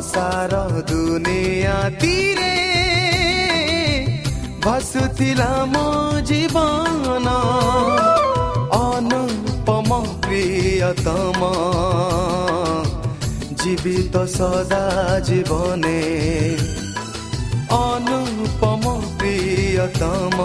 [0.00, 2.54] सारा दुनिया तीरे।
[4.64, 5.88] भसुथिला मो
[6.20, 6.90] जीवन।
[9.00, 11.40] অনুপম প্রিয়তম
[13.64, 16.00] জীবিত সদা জীবনে
[17.70, 20.36] অনুপম প্রিয়তম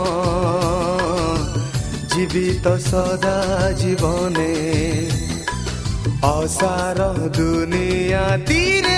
[2.16, 3.38] জীবিত সদা
[3.72, 4.54] জীবনে
[6.22, 8.95] অসার দুনিয়া তীরে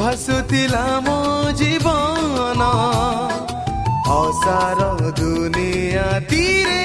[0.00, 1.16] ଭାସୁଥିଲା ମୋ
[1.60, 2.68] ଜୀବନ
[4.14, 4.86] ଅସାର
[5.18, 6.84] ଦୁନିଆ ତୀରେ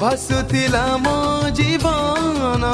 [0.00, 1.16] ଭାସୁଥିଲା ମୋ
[1.58, 2.70] ଜୀବନ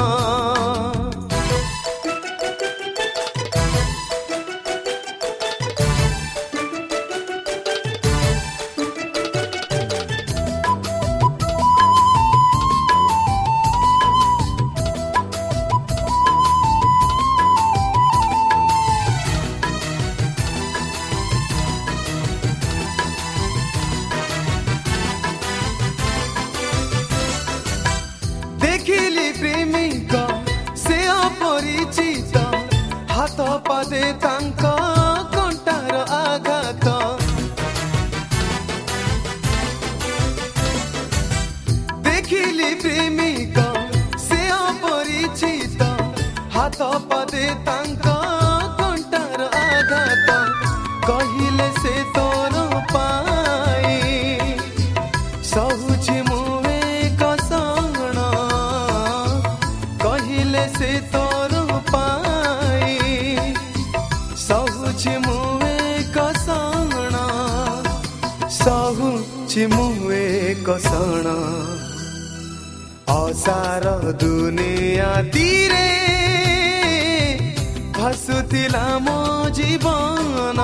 [69.49, 71.27] ସହୁଛି ମୁଁ ଏକ ଶରଣ
[73.13, 73.85] ଅସାର
[74.21, 75.87] ଦୁନିଆ ତୀରେ
[77.97, 79.17] ଭାସୁଥିଲା ମୋ
[79.57, 80.59] ଜୀବନ।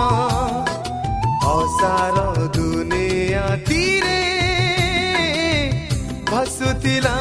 [1.55, 2.17] ଅସାର
[2.57, 4.21] ଦୁନିଆ ତୀରେ
[6.29, 7.15] ଭାସୁଥିଲା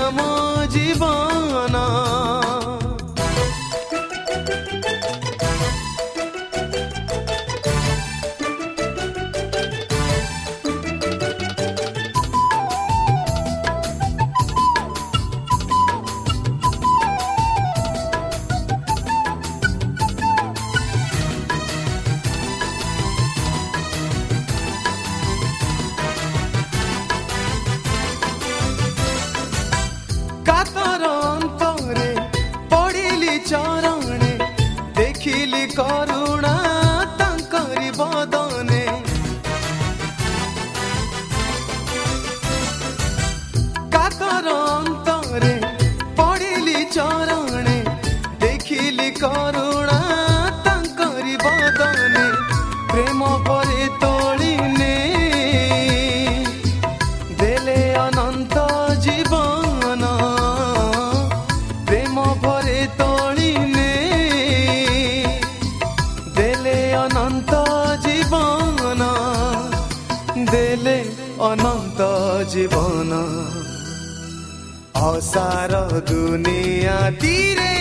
[75.35, 77.75] सारो दुनिया तीरे।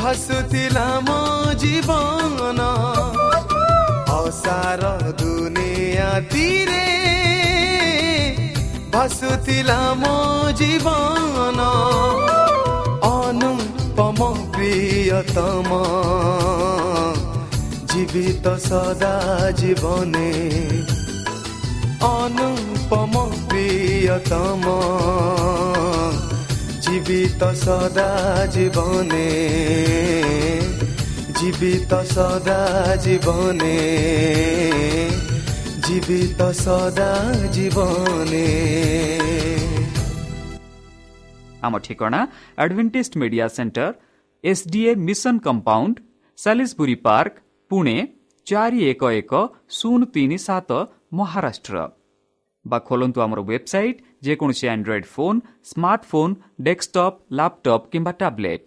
[0.00, 1.20] हसुथिला मो
[1.62, 2.60] जीवन
[4.18, 4.82] असार
[5.22, 6.86] दुनिया तीरे।
[8.92, 10.16] ভাসুতিলা মো
[10.60, 11.58] জীবন
[13.16, 14.18] অনুপম
[14.52, 15.70] প্রিয়তম
[17.90, 19.16] জীবিত সদা
[19.60, 20.30] জীবনে
[22.16, 23.14] অনুপম
[23.68, 24.62] प्रियतम
[26.80, 29.28] जीवित सदा जीवने।
[31.32, 32.60] जीवित सदा
[32.96, 33.74] जीवने।
[35.80, 37.12] जीवित सदा
[37.46, 38.46] जीवने।
[41.64, 42.28] आम ठेगाना
[42.60, 43.94] Advantage Media Centre
[44.44, 46.00] SDA Mission Compound
[46.38, 48.08] Salisbury Park Pune
[48.46, 50.72] चारि एक एक शून्य ତିନି सात
[51.14, 51.97] महाराष्ट्र।
[52.64, 55.38] ବା ଖୋଲନ୍ତୁ ଆମର ୱେବସାଇଟ୍ ଯେକୌଣସି Android phone
[55.70, 56.34] smartphone
[56.66, 58.66] desktop laptop କିମ୍ବା ଟ୍ୟାବ୍ଲେଟ୍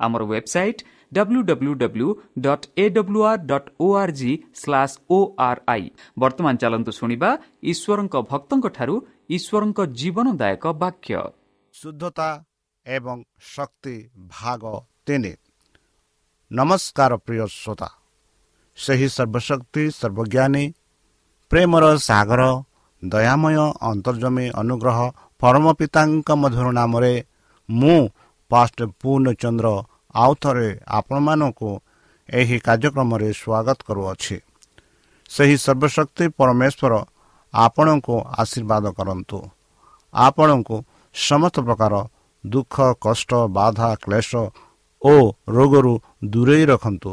[0.00, 0.80] ଆମର website
[1.12, 2.08] W W W
[2.44, 5.18] dot A W R dot O R G slash O
[5.48, 5.84] R I
[6.18, 7.30] ବର୍ତ୍ତମାନ ଚାଲନ୍ତୁ ଶୁଣିବା
[7.72, 8.94] ଈଶ୍ୱରଙ୍କ ଭକ୍ତଙ୍କଠାରୁ
[9.36, 11.14] ଈଶ୍ୱରଙ୍କ ଜୀବନଦାୟକ ବାକ୍ୟ
[11.74, 12.28] ଶୁଦ୍ଧତା
[12.86, 13.18] ଏବଂ
[19.08, 20.64] ସର୍ବଶକ୍ତି ସର୍ବଜ୍ଞାନୀ
[21.50, 22.42] ପ୍ରେମର ସାଗର
[23.04, 23.56] ଦୟାମୟ
[23.90, 24.98] ଅନ୍ତର୍ଜମୀ ଅନୁଗ୍ରହ
[25.42, 27.14] ପରମ ପିତାଙ୍କ ମଧୁର ନାମରେ
[27.68, 27.98] ମୁଁ
[28.50, 29.68] ପାଷ୍ଟ ପୂର୍ଣ୍ଣଚନ୍ଦ୍ର
[30.14, 30.68] ଆଉ ଥରେ
[30.98, 31.70] ଆପଣମାନଙ୍କୁ
[32.28, 34.36] ଏହି କାର୍ଯ୍ୟକ୍ରମରେ ସ୍ୱାଗତ କରୁଅଛି।
[35.30, 36.92] ସେହି ସର୍ବଶକ୍ତି ପରମେଶ୍ୱର
[37.54, 39.38] ଆପଣଙ୍କୁ ଆଶୀର୍ବାଦ କରନ୍ତୁ।
[40.14, 40.76] ଆପଣଙ୍କୁ
[41.14, 41.94] ସମସ୍ତ ପ୍ରକାର
[42.44, 44.30] ଦୁଃଖ କଷ୍ଟ ବାଧା କ୍ଲେଶ
[45.02, 45.14] ଓ
[45.48, 47.12] ରୋଗରୁ ଦୂରେଇ ରଖନ୍ତୁ।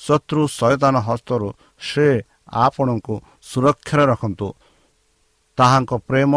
[0.00, 1.48] ଶତ୍ରୁ ସୟତାନ ହସ୍ତରୁ
[1.80, 2.06] ସେ
[2.64, 4.46] ଆପଣଙ୍କୁ ସୁରକ୍ଷାରେ ରଖନ୍ତୁ।
[5.58, 6.32] ତାହାଙ୍କ ପ୍ରେମ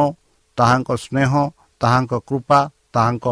[0.58, 1.32] ତାହାଙ୍କ ସ୍ନେହ
[1.82, 2.60] ତାହାଙ୍କ କୃପା
[2.96, 3.26] ତାହାଙ୍କ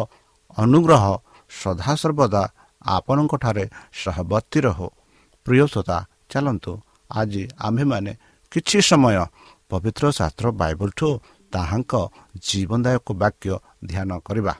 [0.58, 1.04] ଅନୁଗ୍ରହ
[1.52, 2.44] ସଦାସର୍ବଦା
[2.96, 3.66] ଆପଣଙ୍କଠାରେ
[4.02, 4.88] ସହବର୍ତ୍ତୀ ରହୁ।
[5.46, 5.98] ପ୍ରିୟସତା
[6.32, 6.72] ଚାଲନ୍ତୁ
[7.12, 8.12] ଆଜି ଆମ୍ଭେମାନେ
[8.52, 9.18] କିଛି ସମୟ
[9.70, 11.10] ପବିତ୍ର ଶାସ୍ତ୍ର ବାଇବଲଠୁ
[11.54, 11.94] ତାହାଙ୍କ
[12.48, 13.54] ଜୀବନଦାୟକ ବାକ୍ୟ
[13.86, 14.54] ଧ୍ୟାନ କରିବା।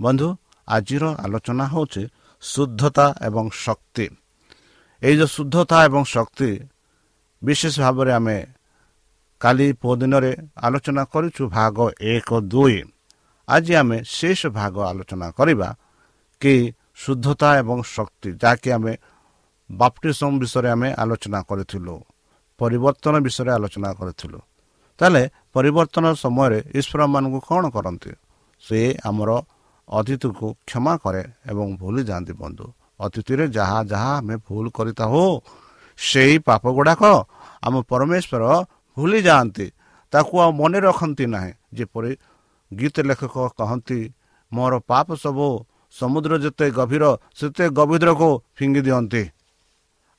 [0.00, 0.28] ବନ୍ଧୁ
[0.68, 2.02] ଆଜିର ଆଲୋଚନା ହେଉଛି
[2.42, 4.06] ଶୁଦ୍ଧତା ଏବଂ ଶକ୍ତି।
[5.02, 6.50] ଏଇ ଯେଉଁ ଶୁଦ୍ଧତା ଏବଂ ଶକ୍ତି
[7.42, 8.36] ବିଶେଷ ଭାବରେ ଆମେ
[9.42, 11.76] କାଲି ପୁଅ ଦିନରେ ଆଲୋଚନା କରିଛୁ ଭାଗ
[12.08, 12.78] ଏକ ଦୁଇ
[13.48, 15.68] ଆଜି ଆମେ ଶେଷ ଭାଗ ଆଲୋଚନା କରିବା
[16.40, 16.54] କି
[16.96, 18.92] ଶୁଦ୍ଧତା ଏବଂ ଶକ୍ତି ଯାହାକି ଆମେ
[19.70, 21.94] ବାପ୍ଟିସମ୍ ବିଷୟରେ ଆମେ ଆଲୋଚନା କରିଥିଲୁ
[22.60, 24.38] ପରିବର୍ତ୍ତନ ବିଷୟରେ ଆଲୋଚନା କରିଥିଲୁ
[25.00, 25.22] ତାହେଲେ
[25.54, 28.12] ପରିବର୍ତ୍ତନ ସମୟରେ ଈଶ୍ୱରମାନଙ୍କୁ କ'ଣ କରନ୍ତି
[28.64, 29.30] ସେ ଆମର
[29.88, 32.66] ଅତିଥିକୁ କ୍ଷମା କରେ ଏବଂ ଭୁଲି ଯାଆନ୍ତି ବନ୍ଧୁ
[33.00, 35.22] ଅତିଥିରେ ଯାହା ଯାହା ଆମେ ଭୁଲ କରିଥାଉ
[35.98, 37.02] ସେଇ ପାପ ଗୁଡ଼ାକ
[37.62, 38.44] ଆମ ପରମେଶ୍ୱର
[38.96, 39.66] ଭୁଲି ଯାଆନ୍ତି
[40.12, 42.12] ତାକୁ ଆଉ ମନେ ରଖନ୍ତି ନାହିଁ। ଯେପରି
[42.70, 43.98] ଗୀତ ଲେଖକ କହନ୍ତି
[44.52, 45.48] ମୋର ପାପ ସବୁ
[45.94, 47.04] ସମୁଦ୍ର ଯେତେ ଗଭୀର
[47.38, 49.22] ସେତେ ଗଭୀରକୁ ଫିଙ୍ଗି ଦିଅନ୍ତି।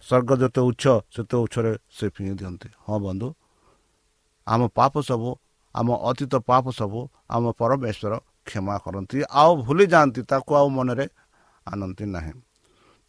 [0.06, 3.28] ସ୍ୱର୍ଗ ଯେତେ ଉଚ୍ଚ ସେତେ ଉଚ୍ଚରେ ସେ ଫିଙ୍ଗି ଦିଅନ୍ତି। ହଁ ବନ୍ଧୁ
[4.48, 5.30] ଆମ ପାପ ସବୁ
[5.76, 7.00] ଆମ ଅତୀତ ପାପ ସବୁ
[7.30, 8.14] ଆମ ପରମେଶ୍ୱର
[8.48, 11.06] କ୍ଷମା କରନ୍ତି। ଆଉ ଭୁଲି ଯାଆନ୍ତି ତାକୁ ଆଉ ମନରେ
[11.68, 12.34] ଆଣନ୍ତି ନାହିଁ।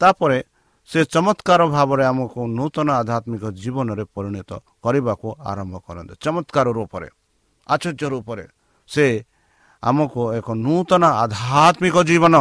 [0.00, 0.38] ତାପରେ
[0.88, 4.50] ସେ ଚମତ୍କାର ଭାବରେ ଆମକୁ ନୂତନ ଆଧ୍ୟାତ୍ମିକ ଜୀବନରେ ପରିଣତ
[4.84, 7.08] କରିବାକୁ ଆରମ୍ଭ କରନ୍ତି। ଚମତ୍କାର ରୂପରେ
[7.68, 8.44] ଆଶ୍ଚର୍ଯ୍ୟ ରୂପରେ
[8.90, 9.06] ସେ
[9.82, 12.34] ଆମକୁ ଏକ ନୂତନ ଆଧ୍ୟାତ୍ମିକ ଜୀବନ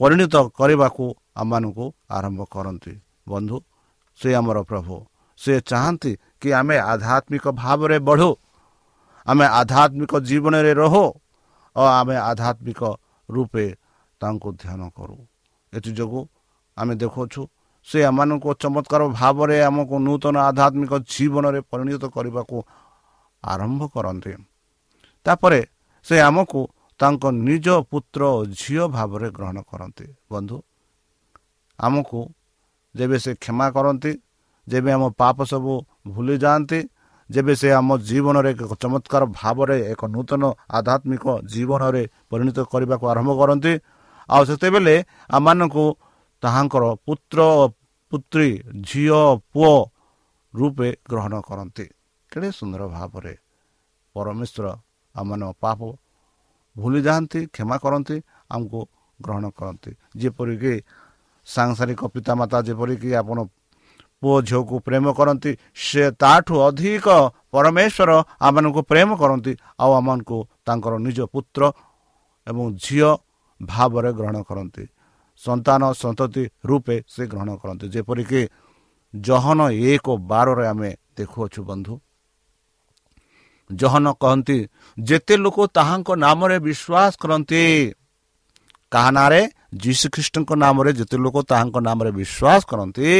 [0.00, 1.04] ପରିଣତ କରିବାକୁ
[1.40, 1.86] ଆମମାନଙ୍କୁ
[2.16, 2.92] ଆରମ୍ଭ କରନ୍ତି।
[3.28, 3.56] ବନ୍ଧୁ
[4.20, 4.94] ସେ ଆମର ପ୍ରଭୁ।
[5.40, 8.30] ସେ ଚାହାନ୍ତି କି ଆମେ ଆଧ୍ୟାତ୍ମିକ ଭାବରେ ବଢ଼ୁ
[9.26, 11.04] ଆମେ ଆଧ୍ୟାତ୍ମିକ ଜୀବନରେ ରହୁ
[11.76, 12.82] ଓ ଆମେ ଆଧ୍ୟାତ୍ମିକ
[13.28, 13.66] ରୂପେ
[14.20, 15.16] ତାଙ୍କୁ ଧ୍ୟାନ କରୁ।
[15.72, 16.22] ଏଥିଯୋଗୁଁ
[16.76, 17.42] ଆମେ ଦେଖୁଛୁ
[17.88, 22.56] ସେ ଆମମାନଙ୍କୁ ଚମତ୍କାର ଭାବରେ ଆମକୁ ନୂତନ ଆଧ୍ୟାତ୍ମିକ ଜୀବନରେ ପରିଣତ କରିବାକୁ
[23.42, 24.32] ଆରମ୍ଭ କରନ୍ତି।
[25.26, 25.60] ତାପରେ
[26.06, 26.60] ସେ ଆମକୁ
[27.00, 28.22] ତାଙ୍କ ନିଜ ପୁତ୍ର
[28.60, 30.56] ଝିଅ ଭାବରେ ଗ୍ରହଣ କରନ୍ତି। ବନ୍ଧୁ
[31.78, 32.20] ଆମକୁ
[32.94, 34.12] ଯେବେ ସେ କ୍ଷମା କରନ୍ତି
[34.66, 35.72] ଯେବେ ଆମ ପାପ ସବୁ
[36.14, 36.78] ଭୁଲି ଯାଆନ୍ତି
[37.30, 40.42] ଯେବେ ସେ ଆମ ଜୀବନରେ ଏକ ଚମତ୍କାର ଭାବରେ ଏକ ନୂତନ
[40.78, 43.72] ଆଧ୍ୟାତ୍ମିକ ଜୀବନରେ ପରିଣତ କରିବାକୁ ଆରମ୍ଭ କରନ୍ତି
[44.28, 44.94] ଆଉ ସେତେବେଳେ
[45.36, 45.84] ଆମମାନଙ୍କୁ
[46.44, 47.40] ତାହାଙ୍କର ପୁତ୍ର
[48.12, 48.50] ପୁତ୍ରୀ
[48.88, 49.20] ଝିଅ
[49.52, 49.74] ପୁଅ
[50.54, 51.86] ରୂପେ ଗ୍ରହଣ କରନ୍ତି।
[52.32, 53.34] କେଡ଼େ ସୁନ୍ଦର ଭାବରେ
[54.14, 54.66] ପରମେଶ୍ୱର
[55.14, 55.80] ଆମମାନଙ୍କ ପାପ
[56.76, 58.16] ଭୁଲି ଯାଆନ୍ତି କ୍ଷମା କରନ୍ତି
[58.50, 58.80] ଆମକୁ
[59.20, 60.74] ଗ୍ରହଣ କରନ୍ତି। ଯେପରିକି
[61.46, 63.38] ସାଂସାରିକ ପିତାମାତା ଯେପରିକି ଆପଣ
[64.22, 67.06] ପୁଅ ଝିଅକୁ ପ୍ରେମ କରନ୍ତି ସେ ତାଠୁ ଅଧିକ
[67.52, 68.10] ପରମେଶ୍ୱର
[68.46, 71.62] ଆମମାନଙ୍କୁ ପ୍ରେମ କରନ୍ତି ଆଉ ଆମମାନଙ୍କୁ ତାଙ୍କର ନିଜ ପୁତ୍ର
[72.46, 73.10] ଏବଂ ଝିଅ
[73.60, 74.84] ଭାବରେ ଗ୍ରହଣ କରନ୍ତି।
[75.40, 78.40] ସନ୍ତାନ ସନ୍ତତି ରୂପେ ସେ ଗ୍ରହଣ କରନ୍ତି। ଯେପରିକି
[79.14, 79.60] ଜହନ
[79.90, 81.94] ଏକ ବାରରେ ଆମେ ଦେଖୁଅଛୁ ବନ୍ଧୁ।
[83.70, 84.58] ଜହନ କହନ୍ତି
[84.98, 87.62] ଯେତେ ଲୋକ ତାହାଙ୍କ ନାମରେ ବିଶ୍ୱାସ କରନ୍ତି
[88.92, 89.40] କାହା ନାଁରେ
[89.82, 93.10] ଯୀଶୁ ଖ୍ରୀଷ୍ଟଙ୍କ ନାମରେ ଯେତେ ଲୋକ ତାହାଙ୍କ ନାମରେ ବିଶ୍ୱାସ କରନ୍ତି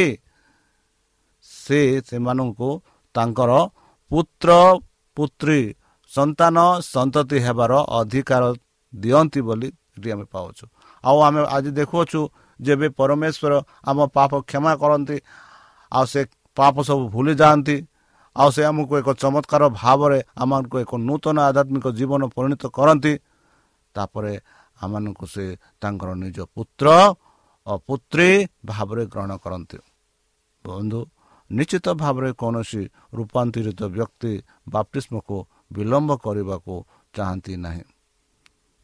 [1.45, 2.69] ସେ ସେମାନଙ୍କୁ
[3.15, 3.51] ତାଙ୍କର
[4.11, 4.49] ପୁତ୍ର
[5.17, 5.59] ପୁତ୍ରୀ
[6.11, 6.55] ସନ୍ତାନ
[6.93, 8.43] ସନ୍ତତି ହେବାର ଅଧିକାର
[8.93, 9.69] ଦିଅନ୍ତି ବୋଲି
[10.13, 10.65] ଆମେ ପାଉଛୁ।
[11.05, 12.21] ଆଉ ଆମେ ଆଜି ଦେଖୁଅଛୁ
[12.59, 13.53] ଯେବେ ପରମେଶ୍ୱର
[13.89, 15.17] ଆମ ପାପ କ୍ଷମା କରନ୍ତି
[15.91, 16.21] ଆଉ ସେ
[16.57, 17.77] ପାପ ସବୁ ଭୁଲି ଯାଆନ୍ତି
[18.35, 23.13] ଆଉ ସେ ଆମକୁ ଏକ ଚମତ୍କାର ଭାବରେ ଆମମାନଙ୍କୁ ଏକ ନୂତନ ଆଧ୍ୟାତ୍ମିକ ଜୀବନ ପରିଣତ କରନ୍ତି।
[23.95, 24.33] ତାପରେ
[24.83, 25.45] ଆମମାନଙ୍କୁ ସେ
[25.81, 26.87] ତାଙ୍କର ନିଜ ପୁତ୍ର
[27.67, 28.29] ଓ ପୁତ୍ରୀ
[28.65, 29.77] ଭାବରେ ଗ୍ରହଣ କରନ୍ତି।
[30.65, 30.99] ବନ୍ଧୁ
[31.49, 32.81] ନିଶ୍ଚିତ ଭାବରେ କୌଣସି
[33.17, 34.31] ରୂପାନ୍ତରିତ ବ୍ୟକ୍ତି
[34.73, 35.37] ବାପ୍ତିଷ୍ମକୁ
[35.71, 36.73] ବିଳମ୍ବ କରିବାକୁ
[37.13, 37.83] ଚାହାନ୍ତି ନାହିଁ।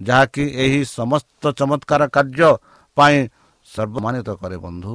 [0.01, 2.49] ଯାହାକି ଏହି ସମସ୍ତ ଚମତ୍କାର କାର୍ଯ୍ୟ
[2.97, 3.17] ପାଇଁ
[3.67, 4.93] ସର୍ବମାନିତ କରେ ବନ୍ଧୁ।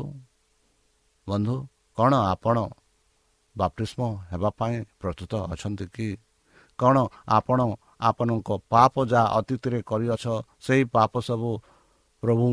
[1.26, 1.54] ବନ୍ଧୁ
[1.98, 2.56] କ'ଣ ଆପଣ
[3.56, 6.08] ବାପ୍ତିଷ୍ମ ହେବା ପାଇଁ ପ୍ରସ୍ତୁତ ଅଛନ୍ତି କି?
[6.78, 6.96] କ'ଣ
[7.28, 7.58] ଆପଣ
[8.00, 10.24] ଆପଣଙ୍କ ପାପ ଯାହା ଅତୀତରେ କରିଅଛ
[10.60, 11.50] ସେହି ପାପ ସବୁ
[12.22, 12.48] ପ୍ରଭୁ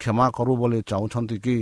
[0.00, 1.58] କ୍ଷମା କରୁ ବୋଲି ଚାହୁଁଛନ୍ତି କି?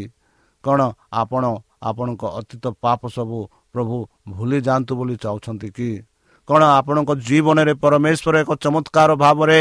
[0.64, 0.80] କ'ଣ
[1.12, 1.44] ଆପଣ
[1.82, 3.38] ଆପଣଙ୍କ ଅତୀତ ପାପ ସବୁ
[3.72, 3.96] ପ୍ରଭୁ
[4.28, 5.90] ଭୁଲି ଯାଆନ୍ତୁ ବୋଲି ଚାହୁଁଛନ୍ତି କି?
[6.48, 9.60] କ'ଣ ଆପଣଙ୍କ ଜୀବନରେ ପରମେଶ୍ୱର ଏକ ଚମତ୍କାର ଭାବରେ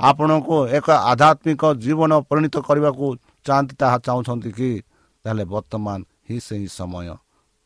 [0.00, 3.06] ଆପଣଙ୍କୁ ଏକ ଆଧ୍ୟାତ୍ମିକ ଜୀବନ ପରିଣତ କରିବାକୁ
[3.46, 4.70] ଚାହାନ୍ତି ତାହା ଚାହୁଁଛନ୍ତି କି?
[5.24, 7.08] ତାହେଲେ ବର୍ତ୍ତମାନ ହିଁ ସେହି ସମୟ।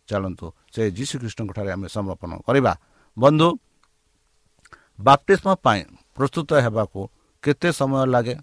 [0.09, 2.73] ଚାଲନ୍ତୁ ସେ ଯୀଶୁଖ୍ରୀଷ୍ଟଙ୍କ ଠାରେ ଆମେ ସମର୍ପଣ କରିବା।
[3.17, 3.49] ବନ୍ଧୁ
[5.01, 5.81] ବାପ୍ତିସ୍ମ ପାଇଁ
[6.17, 7.01] ପ୍ରସ୍ତୁତ ହେବାକୁ
[7.45, 8.37] କେତେ ସମୟ ଲାଗେ?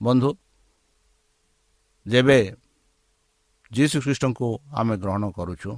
[0.00, 0.30] ବନ୍ଧୁ
[2.06, 2.38] ଯେବେ
[3.72, 5.70] ଯୀଶୁ ଖ୍ରୀଷ୍ଟଙ୍କୁ ଆମେ ଗ୍ରହଣ କରୁଛୁ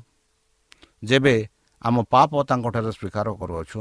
[1.04, 1.34] ଯେବେ
[1.82, 3.80] ଆମ ପାପ ତାଙ୍କଠାରେ ସ୍ୱୀକାର କରୁଅଛୁ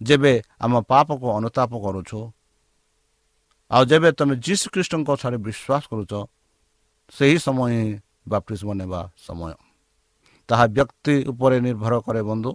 [0.00, 2.20] ଯେବେ ଆମ ପାପକୁ ଅନୁତାପ କରୁଛୁ
[3.70, 6.12] ଆଉ ଯେବେ ତୁମେ ଯୀଶୁ ଖ୍ରୀଷ୍ଟଙ୍କ ଠାରେ ବିଶ୍ୱାସ କରୁଛ
[7.12, 7.86] ସେହି ସମୟ ହିଁ
[8.28, 9.52] ବାପ୍ତିସ୍ମ ନେବା ସମୟ।
[10.48, 12.50] ତାହା ବ୍ୟକ୍ତି ଉପରେ ନିର୍ଭର କରେ ବନ୍ଧୁ।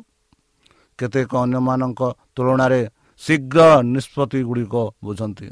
[1.00, 2.02] କେତେକ ଅନ୍ୟମାନଙ୍କ
[2.36, 2.82] ତୁଳନାରେ
[3.22, 3.60] ଶୀଘ୍ର
[3.94, 5.48] ନିଷ୍ପତ୍ତି ଗୁଡ଼ିକ ବୁଝନ୍ତି।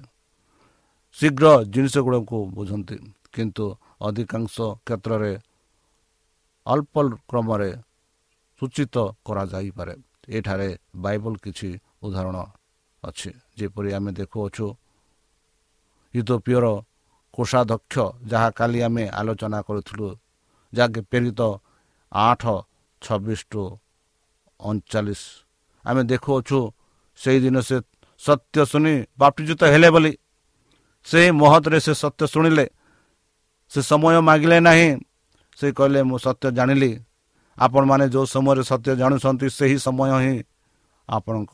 [1.17, 2.97] ଶୀଘ୍ର ଜିନିଷ ଗୁଡ଼ିକୁ ବୁଝନ୍ତି।
[3.33, 3.65] କିନ୍ତୁ
[4.01, 5.33] ଅଧିକାଂଶ କ୍ଷେତ୍ରରେ
[6.65, 6.95] ଅଳ୍ପ
[7.29, 7.71] କ୍ରମରେ
[8.62, 8.95] ସୂଚିତ
[9.25, 9.95] କରାଯାଇପାରେ।
[10.30, 11.70] ଏଠାରେ ବାଇବଲ କିଛି
[12.03, 12.38] ଉଦାହରଣ
[13.03, 14.65] ଅଛି। ଯେପରି ଆମେ ଦେଖୁଅଛୁ
[16.13, 16.65] ୟୁରୋପୀୟର
[17.34, 17.96] କୋଷାଧ୍ୟକ୍ଷ
[18.27, 20.08] ଯାହା କାଲି ଆମେ ଆଲୋଚନା କରୁଥିଲୁ
[20.74, 21.42] ଯାହାକି ପ୍ରେରିତ
[22.12, 22.44] ଆଠ
[23.01, 23.63] ଛବିଶ ଟୁ
[24.60, 25.22] ଅଣଚାଳିଶ।
[25.86, 26.60] ଆମେ ଦେଖୁଅଛୁ
[27.20, 27.77] ସେହିଦିନ ସେ
[28.22, 30.13] ସତ୍ୟ ଶୁଣି ବାପ୍ତିଯୁକ୍ତ ହେଲେ ବୋଲି।
[31.08, 32.65] ସେହି ମହତରେ ସେ ସତ୍ୟ ଶୁଣିଲେ।
[33.72, 34.89] ସେ ସମୟ ମାଗିଲେ ନାହିଁ।
[35.58, 36.92] ସେ କହିଲେ ମୁଁ ସତ୍ୟ ଜାଣିଲି।
[37.57, 40.36] ଆପଣମାନେ ଯେଉଁ ସମୟରେ ସତ୍ୟ ଜାଣୁଛନ୍ତି ସେହି ସମୟ ହିଁ
[41.10, 41.53] ଆପଣଙ୍କ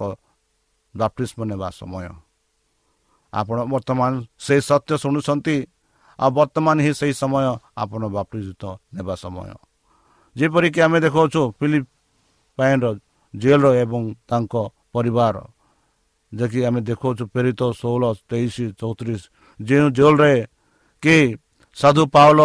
[0.96, 2.08] ବାପ୍ତିସ୍ମ ନେବା ସମୟ।
[3.34, 4.12] ଆପଣ ବର୍ତ୍ତମାନ
[4.46, 5.56] ସେହି ସତ୍ୟ ଶୁଣୁଛନ୍ତି
[6.20, 7.46] ଆଉ ବର୍ତ୍ତମାନ ହିଁ ସେହି ସମୟ
[7.77, 8.63] ଆପଣ ବାପ୍ତିଯୁକ୍ତ
[8.96, 9.50] ନେବା ସମୟ।
[10.36, 11.86] ଯେପରିକି ଆମେ ଦେଖାଉଛୁ ଫିଲିପ
[12.58, 12.86] ପାଇନର
[13.34, 14.53] ଜେଲର ଏବଂ ତାଙ୍କ
[14.94, 15.36] ପରିବାର।
[16.32, 19.22] ଯେକି ଆମେ ଦେଖାଉଛୁ ପ୍ରେରିତ ଷୋହଳ ତେଇଶ ଚଉତିରିଶ
[19.60, 20.34] ଯେଉଁ ଜେଲରେ
[21.03, 21.18] କି
[21.77, 22.39] ସାଧୁ ପାଉଲ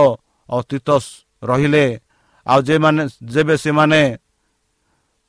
[0.49, 1.05] ଓ ତିତସ
[1.43, 1.85] ରହିଲେ
[2.47, 4.03] ଆଉ ଯେମାନେ ଯେବେ ସେମାନେ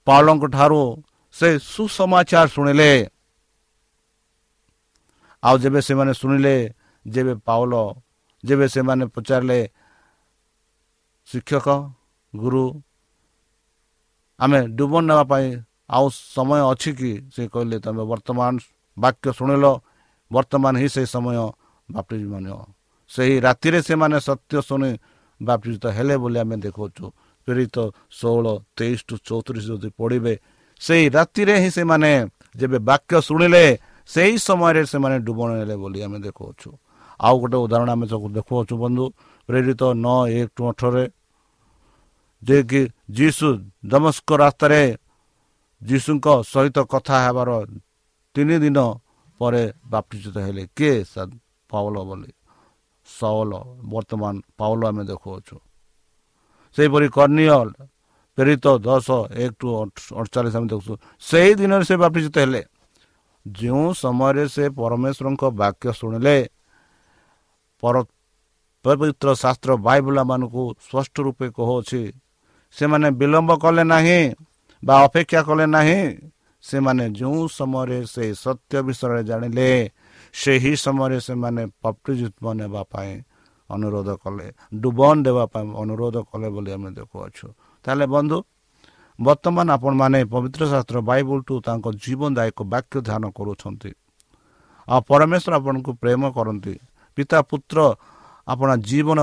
[0.08, 0.82] ପାଉଲଙ୍କ ଠାରୁ
[1.36, 2.92] ସେ ସୁସମାଚାର ଶୁଣିଲେ
[5.44, 6.56] ଆଉ ଯେବେ ସେମାନେ ଶୁଣିଲେ
[7.06, 7.74] ଯେବେ ପାଉଲ
[8.44, 9.60] ଯେବେ ସେମାନେ ପଚାରିଲେ
[11.28, 11.68] ଶିକ୍ଷକ
[12.34, 12.64] ଗୁରୁ
[14.40, 15.48] ଆମେ ଡୁବ ନେବା ପାଇଁ
[15.90, 16.06] ଆଉ
[16.36, 17.12] ସମୟ ଅଛି କି?
[17.36, 18.54] ସେ କହିଲେ ତୁମେ ବର୍ତ୍ତମାନ
[18.98, 19.66] ବାକ୍ୟ ଶୁଣିଲ
[20.32, 21.38] ବର୍ତ୍ତମାନ ହିଁ ସେ ସମୟ
[21.90, 22.60] ବାପି ନିଅ
[23.12, 24.90] ସେହି ରାତିରେ ସେମାନେ ସତ୍ୟ ଶୁଣି
[25.42, 27.06] ବାପ୍ତିତ ହେଲେ ବୋଲି ଆମେ ଦେଖାଉଛୁ
[27.48, 27.78] ପ୍ରେରିତ
[28.12, 28.46] ଷୋହଳ
[28.78, 30.34] ତେଇଶ ଟୁ ଚଉତିରିଶ ଯଦି ପଢ଼ିବେ
[30.82, 32.12] ସେଇ ରାତିରେ ହିଁ ସେମାନେ
[32.56, 33.66] ଯେବେ ବାକ୍ୟ ଶୁଣିଲେ
[34.10, 36.70] ସେହି ସମୟରେ ସେମାନେ ଡୁବଣ ନେଲେ ବୋଲି ଆମେ ଦେଖାଉଛୁ
[37.20, 39.06] ଆଉ ଗୋଟେ ଉଦାହରଣ ଆମେ ସବୁ ଦେଖାଉଛୁ ବନ୍ଧୁ
[39.50, 41.06] ପ୍ରେରିତ ନଅ ଏକ ଟୁ ଅଠରରେ
[42.44, 43.48] ଯିଏକି ଯୀଶୁ
[43.86, 44.82] ଦମସ୍କ ରାସ୍ତାରେ
[45.82, 47.50] ଯୀଶୁଙ୍କ ସହିତ କଥା ହେବାର
[48.36, 48.80] ତିନି ଦିନ
[49.40, 50.96] ପରେ ବାପ୍ତିଚିତ ହେଲେ। କିଏ?
[51.70, 52.32] ପାଉଲ ବୋଲି।
[53.08, 53.52] ସଉଲ
[53.86, 55.56] ବର୍ତ୍ତମାନ ପାଉଲ ଆମେ ଦେଖୁଅଛୁ
[56.78, 57.70] ସେହିପରି କର୍ଣ୍ଣିଅଲ
[58.38, 59.68] ପ୍ରେରିତ ଦଶ ଏକ ଟୁ
[60.14, 60.94] ଅଠଚାଳିଶ ଆମେ ଦେଖୁଛୁ
[61.24, 62.62] ସେହି ଦିନରେ ସେ ବାପ୍ତିଚିତ ହେଲେ
[63.46, 66.38] ଯେଉଁ ସମୟରେ ସେ ପରମେଶ୍ୱରଙ୍କ ବାକ୍ୟ ଶୁଣିଲେ
[68.86, 72.02] ପବିତ୍ର ଶାସ୍ତ୍ର ବାଇବଲ ମାନଙ୍କୁ ସ୍ପଷ୍ଟ ରୂପେ କହୁଅଛି
[72.78, 74.22] ସେମାନେ ବିଳମ୍ବ କଲେ ନାହିଁ
[74.84, 76.02] ବା ଅପେକ୍ଷା କଲେ ନାହିଁ
[76.64, 79.70] ସେମାନେ ଯେଉଁ ସମୟରେ ସେ ସତ୍ୟ ବିଷୟରେ ଜାଣିଲେ
[80.36, 83.12] ସେହି ସମୟରେ ସେମାନେ ପପ୍ରିଜିତ୍ମ ନେବା ପାଇଁ
[83.70, 84.48] ଅନୁରୋଧ କଲେ
[84.82, 87.46] ଡୁବନ ଦେବା ପାଇଁ ଅନୁରୋଧ କଲେ ବୋଲି ଆମେ ଦେଖୁଅଛୁ।
[87.86, 88.38] ତାହେଲେ ବନ୍ଧୁ
[89.20, 93.92] ବର୍ତ୍ତମାନ ଆପଣମାନେ ପବିତ୍ର ଶାସ୍ତ୍ର ବାଇବଲଠୁ ତାଙ୍କ ଜୀବନଦାୟକ ବାକ୍ୟ ଧ୍ୟାନ କରୁଛନ୍ତି।
[94.88, 96.74] ଆଉ ପରମେଶ୍ୱର ଆପଣଙ୍କୁ ପ୍ରେମ କରନ୍ତି।
[97.18, 97.78] ପିତା ପୁତ୍ର
[98.48, 99.20] ଆପଣ ଜୀବନ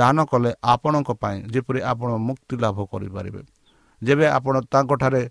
[0.00, 3.40] ଦାନ କଲେ ଆପଣଙ୍କ ପାଇଁ ଯେପରି ଆପଣ ମୁକ୍ତି ଲାଭ କରିପାରିବେ।
[4.02, 5.22] ଯେବେ ଆପଣ ତାଙ୍କଠାରେ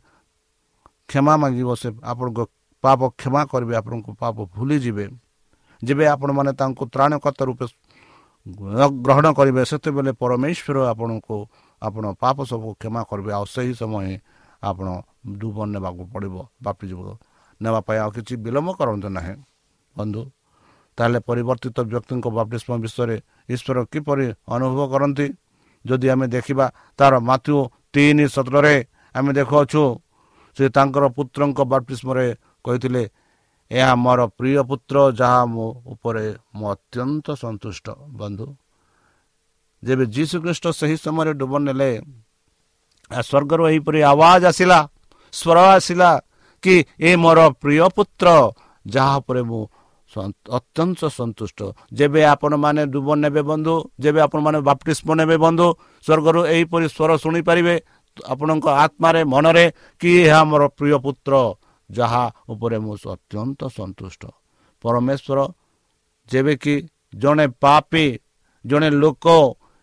[1.10, 2.40] କ୍ଷମା ମାଗିବ ସେ ଆପଣଙ୍କ
[2.84, 5.06] ପାପ କ୍ଷମା କରିବେ ଆପଣଙ୍କ ପାପ ଭୁଲିଯିବେ।
[5.82, 7.66] ଯେବେ ଆପଣମାନେ ତାଙ୍କୁ ତ୍ରାଣକର୍ତ୍ତା ରୂପେ
[9.06, 11.36] ଗ୍ରହଣ କରିବେ ସେତେବେଳେ ପରମେଶ୍ୱର ଆପଣଙ୍କୁ
[11.82, 14.08] ଆପଣ ପାପ ସବୁ କ୍ଷମା କରିବେ। ଆଉ ସେହି ସମୟ
[14.70, 14.88] ଆପଣ
[15.42, 16.36] ଦୁବ ନେବାକୁ ପଡ଼ିବ
[16.66, 17.00] ବାପିଯିବ
[17.62, 19.36] ନେବା ପାଇଁ ଆଉ କିଛି ବିଳମ୍ବ କରନ୍ତୁ ନାହିଁ।
[19.96, 20.22] ବନ୍ଧୁ
[20.98, 23.18] ତାହେଲେ ପରିବର୍ତ୍ତିତ ବ୍ୟକ୍ତିଙ୍କ ବାପ୍ତିଷ୍ମ ବିଷୟରେ
[23.54, 25.28] ଈଶ୍ୱର କିପରି ଅନୁଭବ କରନ୍ତି?
[25.86, 26.66] ଯଦି ଆମେ ଦେଖିବା
[27.00, 27.58] ତାର ମାତୃ
[27.94, 28.76] ତିନି ସତରରେ
[29.16, 29.84] ଆମେ ଦେଖୁଅଛୁ
[30.58, 32.28] ସେ ତାଙ୍କର ପୁତ୍ରଙ୍କ ବାପ୍ତିଷ୍ମରେ
[32.66, 33.04] କହିଥିଲେ
[33.72, 36.26] ଏହା ମୋର ପ୍ରିୟ ପୁତ୍ର ଯାହା ମୋ ଉପରେ
[36.58, 37.88] ମୁଁ ଅତ୍ୟନ୍ତ ସନ୍ତୁଷ୍ଟ
[38.20, 38.48] ବନ୍ଧୁ।
[39.84, 41.92] ଯେବେ ଯୀଶୁଖ୍ରୀଷ୍ଟ ସେହି ସମୟରେ ଡୁବ ନେଲେ
[43.12, 44.80] ସ୍ୱର୍ଗରୁ ଏହିପରି ଆୱାଜ ଆସିଲା
[45.34, 46.10] ସ୍ୱର ଆସିଲା
[46.64, 46.76] କି
[47.08, 48.28] ଏ ମୋର ପ୍ରିୟ ପୁତ୍ର
[48.86, 49.64] ଯାହା ଉପରେ ମୁଁ
[50.58, 51.60] ଅତ୍ୟନ୍ତ ସନ୍ତୁଷ୍ଟ।
[51.98, 55.68] ଯେବେ ଆପଣମାନେ ଡୁବ ନେବେ ବନ୍ଧୁ ଯେବେ ଆପଣମାନେ ବାପ୍ଟିସ୍ମ ନେବେ ବନ୍ଧୁ
[56.06, 57.76] ସ୍ୱର୍ଗରୁ ଏହିପରି ସ୍ୱର ଶୁଣିପାରିବେ
[58.18, 59.66] ଆପଣଙ୍କ ଆତ୍ମାରେ ମନରେ
[60.02, 61.34] କି ଏହା ମୋର ପ୍ରିୟ ପୁତ୍ର
[61.98, 64.24] ଯାହା ଉପରେ ମୁଁ ଅତ୍ୟନ୍ତ ସନ୍ତୁଷ୍ଟ।
[64.84, 65.40] ପରମେଶ୍ୱର
[66.30, 66.76] ଯେବେ କି
[67.14, 68.06] ଜଣେ ପାପି
[68.66, 69.26] ଜଣେ ଲୋକ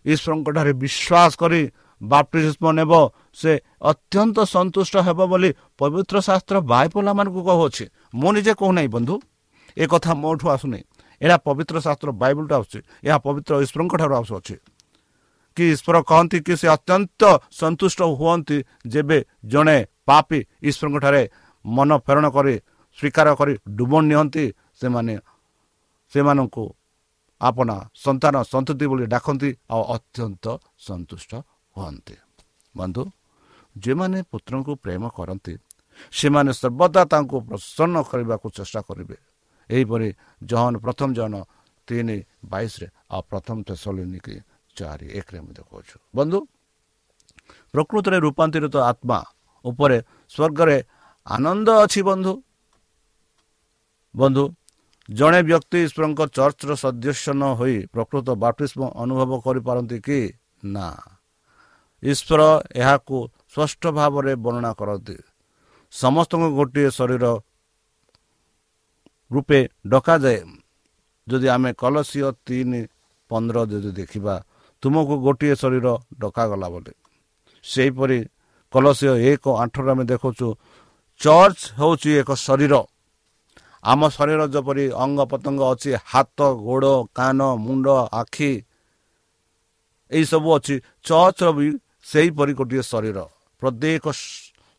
[0.06, 1.62] ଈଶ୍ୱରଙ୍କ ଠାରେ ବିଶ୍ୱାସ କରି
[2.00, 2.92] ବାପ୍ଟିସ୍ମ ନେବ
[3.40, 3.52] ସେ
[3.90, 7.84] ଅତ୍ୟନ୍ତ ସନ୍ତୁଷ୍ଟ ହେବ ବୋଲି ପବିତ୍ର ଶାସ୍ତ୍ର ବାଇପଲାମାନଙ୍କୁ କହୁଅଛି।
[8.14, 9.14] ମୁଁ ନିଜେ କହୁନାହିଁ ବନ୍ଧୁ
[9.76, 10.80] ଏ କଥା ମୋଠୁ ଆସୁନି।
[11.22, 14.56] ଏହା ପବିତ୍ର ଶାସ୍ତ୍ର ବାଇବଲଠୁ ଆସୁଛି ଏହା ପବିତ୍ର ଈଶ୍ୱରଙ୍କ ଠାରୁ ଆସୁଅଛି।
[15.56, 17.22] କି ଈଶ୍ୱର କହନ୍ତି କି ସେ ଅତ୍ୟନ୍ତ
[17.60, 18.58] ସନ୍ତୁଷ୍ଟ ହୁଅନ୍ତି
[18.92, 19.18] ଯେବେ
[19.52, 20.38] ଜଣେ ପାପି
[20.68, 21.22] ଈଶ୍ୱରଙ୍କ ଠାରେ
[21.76, 22.54] ମନ ପ୍ରେରଣ କରି
[22.98, 24.44] ସ୍ୱୀକାର କରି ଡୁବ ନିଅନ୍ତି
[24.80, 25.14] ସେମାନେ
[26.12, 26.64] ସେମାନଙ୍କୁ
[27.40, 30.44] ଆପଣା ସନ୍ତାନ ସନ୍ତତି ବୋଲି ଡାକନ୍ତି ଆଉ ଅତ୍ୟନ୍ତ
[30.86, 31.32] ସନ୍ତୁଷ୍ଟ
[31.76, 32.14] ହୁଅନ୍ତି।
[32.74, 33.02] ବନ୍ଧୁ
[33.76, 35.54] ଯେଉଁମାନେ ପୁତ୍ରଙ୍କୁ ପ୍ରେମ କରନ୍ତି
[36.12, 39.16] ସେମାନେ ସର୍ବଦା ତାଙ୍କୁ ପ୍ରସନ୍ନ କରିବାକୁ ଚେଷ୍ଟା କରିବେ।
[39.70, 40.08] ଏହିପରି
[40.50, 41.34] ଜହନ ପ୍ରଥମ ଜହନ
[41.88, 42.16] ତିନି
[42.52, 44.34] ବାଇଶରେ ଆଉ ପ୍ରଥମ ତେସଲିନିକି
[44.76, 46.38] ଚାରି ଏକରେ ଆମେ ଦେଖାଉଛୁ ବନ୍ଧୁ
[47.74, 49.18] ପ୍ରକୃତରେ ରୂପାନ୍ତରିତ ଆତ୍ମା
[49.64, 49.98] ଉପରେ
[50.32, 50.76] ସ୍ୱର୍ଗରେ
[51.28, 52.32] ଆନନ୍ଦ ଅଛି ବନ୍ଧୁ।
[54.14, 54.44] ବନ୍ଧୁ
[55.08, 60.20] ଜଣେ ବ୍ୟକ୍ତି ଈଶ୍ୱରଙ୍କ ଚର୍ଚ୍ଚର ସଦସ୍ୟ ନ ହୋଇ ପ୍ରକୃତ ବାପ୍ତିସ୍ମ ଅନୁଭବ କରିପାରନ୍ତି କି?
[60.64, 60.88] ନା।
[62.02, 62.40] ଈଶ୍ୱର
[62.76, 63.16] ଏହାକୁ
[63.52, 65.16] ସ୍ପଷ୍ଟ ଭାବରେ ବର୍ଣ୍ଣନା କରନ୍ତି।
[65.92, 67.24] ସମସ୍ତଙ୍କୁ ଗୋଟିଏ ଶରୀର
[69.30, 70.40] ରୂପେ ଡକାଯାଏ।
[71.26, 72.80] ଯଦି ଆମେ କଲସିଅ ତିନି
[73.30, 74.34] ପନ୍ଦର ଯଦି ଦେଖିବା
[74.82, 75.86] ତୁମକୁ ଗୋଟିଏ ଶରୀର
[76.18, 76.92] ଡକାଗଲା ବୋଲି।
[77.64, 78.18] ସେହିପରି
[78.72, 80.48] କଲସିଅ ଏକ ଆଠରେ ଆମେ ଦେଖୁଛୁ
[81.20, 82.74] ଚର୍ଚ୍ଚ ହେଉଛି ଏକ ଶରୀର।
[83.84, 87.86] ଆମ ଶରୀର ଯେପରି ଅଙ୍ଗ ପ୍ରତ୍ୟଙ୍ଗ ଅଛି ହାତ ଗୋଡ଼ କାନ ମୁଣ୍ଡ
[88.20, 88.52] ଆଖି
[90.10, 90.74] ଏହିସବୁ ଅଛି
[91.06, 91.66] ଚର୍ଚ୍ଚର ବି
[92.06, 93.18] ସେହିପରି ଗୋଟିଏ ଶରୀର।
[93.62, 94.06] ପ୍ରତ୍ୟେକ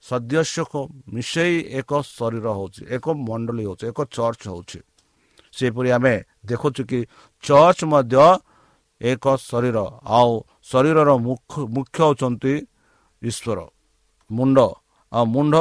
[0.05, 0.81] ସଦସ୍ୟକୁ
[1.13, 4.79] ମିଶାଇ ଏକ ଶରୀର ହେଉଛି ଏକ ମଣ୍ଡଳୀ ହେଉଛି ଏକ ଚର୍ଚ୍ଚ ହେଉଛି।
[5.57, 6.15] ସେହିପରି ଆମେ
[6.49, 6.99] ଦେଖୁଛୁ କି
[7.43, 8.15] ଚର୍ଚ୍ଚ ମଧ୍ୟ
[9.01, 9.77] ଏକ ଶରୀର।
[10.17, 10.31] ଆଉ
[10.69, 11.09] ଶରୀରର
[11.75, 12.53] ମୁଖ୍ୟ ହେଉଛନ୍ତି
[13.21, 13.59] ଈଶ୍ୱର।
[14.29, 14.57] ମୁଣ୍ଡ।
[15.11, 15.55] ଆଉ ମୁଣ୍ଡ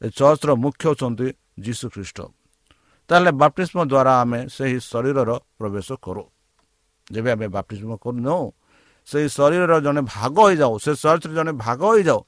[0.00, 1.26] ଚର୍ଚ୍ଚର ମୁଖ୍ୟ ହେଉଛନ୍ତି
[1.64, 2.18] ଯୀଶୁ ଖ୍ରୀଷ୍ଟ।
[3.10, 6.24] ତାହେଲେ ବାପ୍ତିସ୍ମ ଦ୍ୱାରା ଆମେ ସେହି ଶରୀରର ପ୍ରବେଶ କରୁ।
[7.10, 8.46] ଯେବେ ଆମେ ବାପ୍ତିସ୍ମ କରୁନାହୁଁ
[9.08, 12.20] ସେହି ଶରୀରର ଜଣେ ଭାଗ ହୋଇଯାଉ ସେ ଚର୍ଚ୍ଚରେ ଜଣେ ଭାଗ ହୋଇଯାଉ।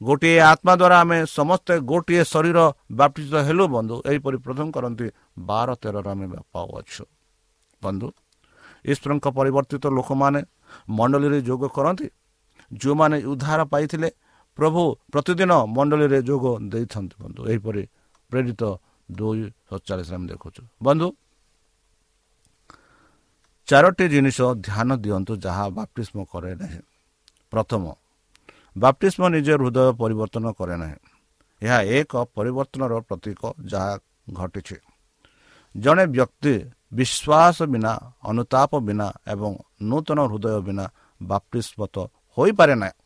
[0.00, 2.58] ଗୋଟିଏ ଆତ୍ମା ଦ୍ୱାରା ଆମେ ସମସ୍ତେ ଗୋଟିଏ ଶରୀର
[3.00, 5.06] ବାପ୍ତିତ ହେଲୁ ବନ୍ଧୁ। ଏହିପରି ପ୍ରଥମ କରନ୍ତି
[5.48, 7.04] ବାର ତେରରେ ଆମେ ପାଉଅଛୁ
[7.82, 8.06] ବନ୍ଧୁ
[8.84, 10.40] ଈଶ୍ୱରଙ୍କ ପରିବର୍ତ୍ତିତ ଲୋକମାନେ
[10.96, 12.06] ମଣ୍ଡଳୀରେ ଯୋଗ କରନ୍ତି।
[12.70, 14.08] ଯେଉଁମାନେ ଉଦ୍ଧାର ପାଇଥିଲେ
[14.58, 14.82] ପ୍ରଭୁ
[15.12, 17.82] ପ୍ରତିଦିନ ମଣ୍ଡଳୀରେ ଯୋଗ ଦେଇଥାନ୍ତି ବନ୍ଧୁ। ଏହିପରି
[18.30, 18.62] ପ୍ରେରିତ
[19.08, 21.06] ଦୁଇ ସତଚାଳିଶରେ ଆମେ ଦେଖୁଛୁ। ବନ୍ଧୁ
[23.68, 26.80] ଚାରୋଟି ଜିନିଷ ଧ୍ୟାନ ଦିଅନ୍ତୁ ଯାହା ବାପ୍ତିସ୍ମ କରେ ନାହିଁ।
[27.52, 27.82] ପ୍ରଥମ
[28.76, 30.96] ବାପ୍ତିସ୍ମ ନିଜ ହୃଦୟ ପରିବର୍ତ୍ତନ କରେ ନାହିଁ।
[31.62, 33.92] ଏହା ଏକ ପରିବର୍ତ୍ତନର ପ୍ରତୀକ ଯାହା
[34.32, 34.76] ଘଟିଛି।
[35.74, 36.54] ଜଣେ ବ୍ୟକ୍ତି
[36.92, 37.92] ବିଶ୍ୱାସ ବିନା
[38.24, 40.84] ଅନୁତାପ ବିନା ଏବଂ ନୂତନ ହୃଦୟ ବିନା
[41.20, 41.94] ବାପ୍ତିସ୍ମତ
[42.38, 42.99] ହୋଇପାରେ ନାହିଁ।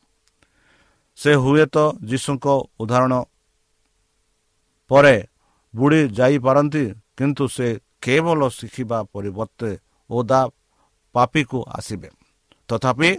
[1.18, 1.77] ସେ ହୁଏତ
[2.09, 2.46] ଯୀଶୁଙ୍କ
[2.83, 3.14] ଉଦାହରଣ
[4.90, 5.16] ପରେ
[5.74, 6.85] ବୁଡ଼ି ଯାଇପାରନ୍ତି
[7.18, 7.68] କିନ୍ତୁ ସେ
[8.05, 9.70] କେବଳ ଶିଖିବା ପରିବର୍ତ୍ତେ
[10.11, 10.40] ଓଦା
[11.14, 12.09] ପାପିକୁ ଆସିବେ।
[12.68, 13.11] ତଥାପି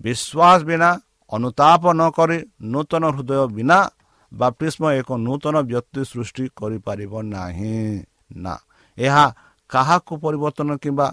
[0.00, 0.90] ବିଶ୍ୱାସ ବିନା
[1.32, 2.38] ଅନୁତାପ ନ କରି
[2.72, 3.78] ନୂତନ ହୃଦୟ ବିନା
[4.32, 7.78] ବାପ୍ତିସ୍ମ ଏକ ନୂତନ ବ୍ୟକ୍ତି ସୃଷ୍ଟି କରିପାରିବ ନାହିଁ।
[8.34, 8.54] ନା
[8.98, 9.24] ଏହା
[9.70, 11.08] କାହାକୁ ପରିବର୍ତ୍ତନ କିମ୍ବା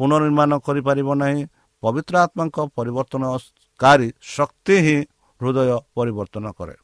[0.00, 1.40] ପୁନର୍ନିର୍ମାଣ କରିପାରିବ ନାହିଁ
[1.82, 4.98] ପବିତ୍ର ଆତ୍ମାଙ୍କ ପରିବର୍ତ୍ତନକାରୀ ଶକ୍ତି ହିଁ
[5.44, 6.76] ହୃଦୟ ପରିବର୍ତ୍ତନ କରେ।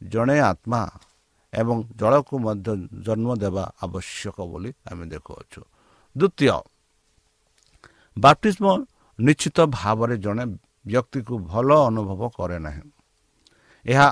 [0.00, 0.80] ଜଣେ ଆତ୍ମା
[1.52, 2.70] ଏବଂ ଜଳକୁ ମଧ୍ୟ
[3.06, 5.60] ଜନ୍ମ ଦେବା ଆବଶ୍ୟକ ବୋଲି ଆମେ ଦେଖୁଅଛୁ।
[6.16, 6.50] ଦ୍ୱିତୀୟ
[8.16, 8.66] ବାପ୍ତିସ୍ମ
[9.18, 10.44] ନିଶ୍ଚିତ ଭାବରେ ଜଣେ
[10.86, 12.82] ବ୍ୟକ୍ତିକୁ ଭଲ ଅନୁଭବ କରେ ନାହିଁ।
[13.86, 14.08] ଏହା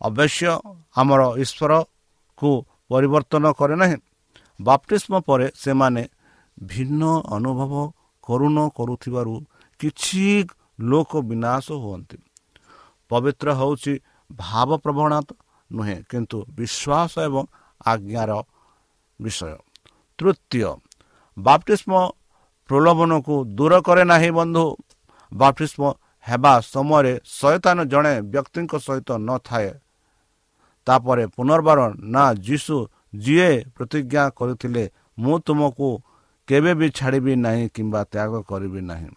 [0.00, 0.50] ଅବଶ୍ୟ
[0.96, 2.50] ଆମର ଈଶ୍ୱରକୁ
[2.90, 3.96] ପରିବର୍ତ୍ତନ କରେ ନାହିଁ।
[4.60, 6.02] ବାପ୍ତିସ୍ମ ପରେ ସେମାନେ
[6.58, 7.02] ଭିନ୍ନ
[7.36, 7.72] ଅନୁଭବ
[8.24, 9.34] କରୁନ କରୁଥିବାରୁ
[9.80, 10.24] କିଛି
[10.80, 12.18] ଲୋକ ବିନାଶ ହୁଅନ୍ତି।
[13.10, 13.92] ପବିତ୍ର ହେଉଛି
[14.30, 15.34] ଭାବ ପ୍ରବଣତା
[15.70, 17.44] ନୁହେଁ କିନ୍ତୁ ବିଶ୍ୱାସ ଏବଂ
[17.86, 18.30] ଆଜ୍ଞାର
[19.20, 19.56] ବିଷୟ।
[20.18, 20.70] ତୃତୀୟ
[21.36, 21.92] ବାପ୍ଟିସ୍ମ
[22.70, 24.66] ପ୍ରଲୋଭନକୁ ଦୂର କରେ ନାହିଁ ବନ୍ଧୁ।
[25.32, 25.82] ବାପ୍ଟିସ୍ମ
[26.26, 29.70] ହେବା ସମୟରେ ଶୟତାନ ଜଣେ ବ୍ୟକ୍ତିଙ୍କ ସହିତ ନଥାଏ।
[30.86, 31.80] ତାପରେ ପୁନର୍ବାର
[32.14, 32.76] ନା ଯୀଶୁ
[33.16, 34.84] ଯିଏ ପ୍ରତିଜ୍ଞା କରିଥିଲେ
[35.18, 35.88] ମୁଁ ତୁମକୁ
[36.48, 39.10] କେବେ ବି ଛାଡ଼ିବି ନାହିଁ କିମ୍ବା ତ୍ୟାଗ କରିବି ନାହିଁ।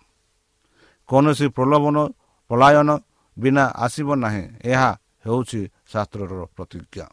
[1.10, 1.98] କୌଣସି ପ୍ରଲୋଭନ
[2.50, 2.90] ପଳାୟନ
[3.40, 4.90] ବିନା ଆସିବ ନାହିଁ। ଏହା
[5.26, 7.08] ହେଉଛି ଶାସ୍ତ୍ରର ପ୍ରତିଜ୍ଞା।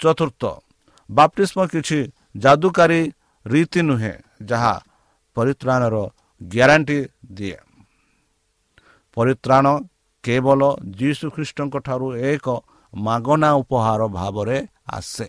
[0.00, 0.42] ଚତୁର୍ଥ
[1.10, 1.98] ବାପ୍ତିସ୍ମ କିଛି
[2.36, 3.00] ଯାଦୁକାରୀ
[3.46, 4.74] ରୀତି ନୁହେଁ ଯାହା
[5.36, 5.96] ପରିତ୍ରାଣର
[6.40, 6.98] ଗ୍ୟାରେଣ୍ଟି
[7.32, 7.58] ଦିଏ।
[9.16, 9.66] ପରିତ୍ରାଣ
[10.24, 10.60] କେବଳ
[10.98, 12.46] ଯୀଶୁ ଖ୍ରୀଷ୍ଟଙ୍କ ଠାରୁ ଏକ
[12.94, 15.26] ମାଗଣା ଉପହାର ଭାବରେ ଆସେ।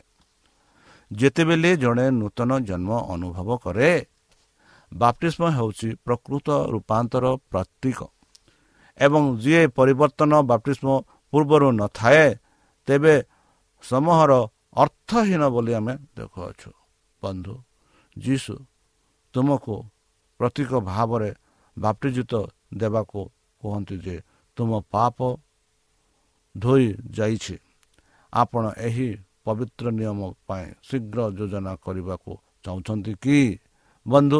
[1.12, 3.92] ଯେତେବେଳେ ଜଣେ ନୂତନ ଜନ୍ମ ଅନୁଭବ କରେ
[4.92, 8.00] ବାପ୍ତିସ୍ମ ହେଉଛି ପ୍ରକୃତ ରୂପାନ୍ତର ପ୍ରତୀକ।
[8.98, 10.88] ଏବଂ ଯିଏ ପରିବର୍ତ୍ତନ ବାପ୍ତିସ୍ମ
[11.32, 12.26] ପୂର୍ବରୁ ନଥାଏ
[12.88, 13.16] ତେବେ
[13.84, 14.32] ସମୂହର
[14.76, 16.72] ଅର୍ଥହୀନ ବୋଲି ଆମେ ଦେଖୁଅଛୁ।
[17.22, 17.56] ବନ୍ଧୁ
[18.18, 18.56] ଯୀଶୁ
[19.34, 19.76] ତୁମକୁ
[20.40, 21.32] ପ୍ରତୀକ ଭାବରେ
[21.78, 22.34] ବାପ୍ତିଜିତ
[22.78, 23.20] ଦେବାକୁ
[23.62, 24.16] କୁହନ୍ତି ଯେ
[24.58, 25.18] ତୁମ ପାପ
[26.58, 27.56] ଧୋଇ ଯାଇଛି।
[28.34, 29.10] ଆପଣ ଏହି
[29.46, 32.32] ପବିତ୍ର ନିୟମ ପାଇଁ ଶୀଘ୍ର ଯୋଜନା କରିବାକୁ
[32.64, 33.40] ଚାହୁଁଛନ୍ତି କି?
[34.08, 34.40] ବନ୍ଧୁ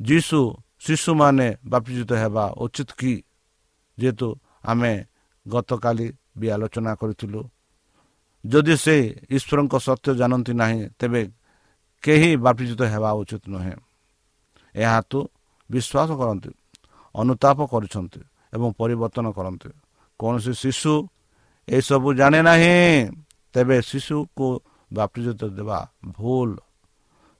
[0.00, 0.40] ଯୀଶୁ
[0.80, 3.14] ଶିଶୁମାନେ ବାପିଜିତ ହେବା ଉଚିତ କି?
[3.98, 4.28] ଯେହେତୁ
[4.64, 4.92] ଆମେ
[5.46, 6.06] ଗତକାଲି
[6.38, 7.40] ବି ଆଲୋଚନା କରିଥିଲୁ।
[8.44, 8.96] ଯଦି ସେ
[9.30, 11.22] ଈଶ୍ୱରଙ୍କ ସତ୍ୟ ଜାଣନ୍ତି ନାହିଁ ତେବେ
[12.04, 13.76] କେହି ବାପିଜିତ ହେବା ଉଚିତ ନୁହେଁ।
[14.74, 15.18] ଏହା ତୁ
[15.70, 16.50] ବିଶ୍ୱାସ କରନ୍ତି
[17.14, 18.20] ଅନୁତାପ କରୁଛନ୍ତି
[18.54, 19.70] ଏବଂ ପରିବର୍ତ୍ତନ କରନ୍ତି।
[20.20, 20.94] କୌଣସି ଶିଶୁ
[21.68, 22.76] ଏସବୁ ଜାଣେ ନାହିଁ
[23.52, 24.46] ତେବେ ଶିଶୁକୁ
[24.90, 26.50] ବାପିଜିତ ଦେବା ଭୁଲ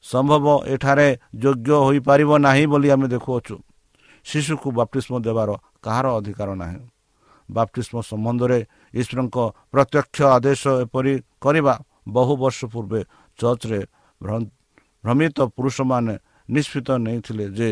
[0.05, 1.09] ସମ୍ଭବ ଏଠାରେ
[1.43, 3.55] ଯୋଗ୍ୟ ହୋଇପାରିବ ନାହିଁ ବୋଲି ଆମେ ଦେଖୁଅଛୁ
[4.27, 5.51] ଶିଶୁକୁ ବାପ୍ତିସ୍ମ ଦେବାର
[5.85, 6.81] କାହାର ଅଧିକାର ନାହିଁ
[7.49, 8.59] ବାପ୍ତିସ୍ମ ସମ୍ବନ୍ଧରେ
[8.95, 9.37] ଈଶ୍ୱରଙ୍କ
[9.73, 11.75] ପ୍ରତ୍ୟକ୍ଷ ଆଦେଶ ଏପରି କରିବା
[12.09, 13.01] ବହୁ ବର୍ଷ ପୂର୍ବେ
[13.39, 13.81] ଚର୍ଚ୍ଚରେ
[14.21, 16.15] ଭ୍ରମିତ ପୁରୁଷମାନେ
[16.49, 17.71] ନିଷ୍ପିତ ନେଇଥିଲେ ଯେ